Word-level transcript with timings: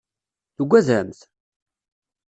Tugademt? 0.55 1.19